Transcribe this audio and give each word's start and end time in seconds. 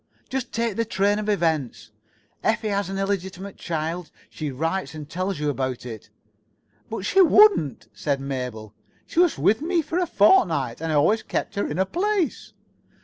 Just 0.29 0.51
take 0.51 0.77
the 0.77 0.83
train 0.83 1.19
of 1.19 1.29
events. 1.29 1.91
Effie 2.43 2.69
has 2.69 2.89
an 2.89 2.97
illegitimate 2.97 3.55
child. 3.57 4.09
She 4.31 4.49
writes 4.49 4.95
and 4.95 5.07
tells 5.07 5.37
you 5.39 5.47
about 5.51 5.85
it." 5.85 6.09
"But 6.89 7.05
she 7.05 7.21
wouldn't," 7.21 7.87
said 7.93 8.19
Mabel. 8.19 8.73
"She 9.05 9.19
was 9.19 9.37
with 9.37 9.61
me 9.61 9.83
for 9.83 9.99
a 9.99 10.07
fortnight, 10.07 10.81
and 10.81 10.91
I 10.91 10.95
always 10.95 11.21
kept 11.21 11.53
her 11.53 11.67
in 11.67 11.77
her 11.77 11.85
place." 11.85 12.53